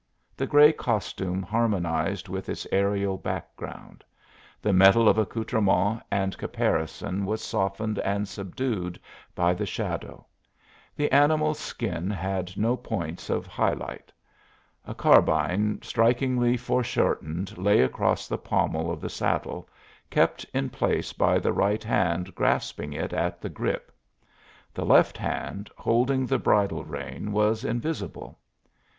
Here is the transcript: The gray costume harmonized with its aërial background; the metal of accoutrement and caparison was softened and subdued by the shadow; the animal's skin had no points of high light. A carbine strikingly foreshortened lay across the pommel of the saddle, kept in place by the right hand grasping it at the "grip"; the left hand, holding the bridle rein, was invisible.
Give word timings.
The 0.35 0.47
gray 0.47 0.73
costume 0.73 1.43
harmonized 1.43 2.27
with 2.27 2.49
its 2.49 2.65
aërial 2.73 3.21
background; 3.21 4.03
the 4.59 4.73
metal 4.73 5.07
of 5.07 5.19
accoutrement 5.19 6.01
and 6.09 6.35
caparison 6.39 7.23
was 7.23 7.43
softened 7.43 7.99
and 7.99 8.27
subdued 8.27 8.99
by 9.35 9.53
the 9.53 9.67
shadow; 9.67 10.25
the 10.95 11.11
animal's 11.11 11.59
skin 11.59 12.09
had 12.09 12.57
no 12.57 12.75
points 12.75 13.29
of 13.29 13.45
high 13.45 13.73
light. 13.73 14.11
A 14.85 14.95
carbine 14.95 15.79
strikingly 15.83 16.57
foreshortened 16.57 17.55
lay 17.59 17.81
across 17.81 18.27
the 18.27 18.39
pommel 18.39 18.89
of 18.91 19.01
the 19.01 19.07
saddle, 19.09 19.69
kept 20.09 20.43
in 20.51 20.71
place 20.71 21.13
by 21.13 21.37
the 21.37 21.53
right 21.53 21.83
hand 21.83 22.33
grasping 22.33 22.91
it 22.91 23.13
at 23.13 23.39
the 23.39 23.49
"grip"; 23.49 23.91
the 24.73 24.83
left 24.83 25.15
hand, 25.15 25.69
holding 25.77 26.25
the 26.25 26.39
bridle 26.39 26.83
rein, 26.83 27.31
was 27.31 27.63
invisible. 27.63 28.39